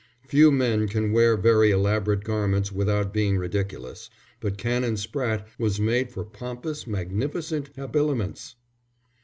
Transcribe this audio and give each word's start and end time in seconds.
Few 0.27 0.51
men 0.51 0.87
can 0.87 1.11
wear 1.11 1.37
very 1.37 1.69
elaborate 1.69 2.23
garments 2.23 2.71
without 2.71 3.13
being 3.13 3.37
ridiculous, 3.37 4.09
but 4.39 4.57
Canon 4.57 4.95
Spratte 4.95 5.45
was 5.59 5.79
made 5.79 6.11
for 6.11 6.25
pompous, 6.25 6.87
magnificent 6.87 7.69
habiliments. 7.75 8.55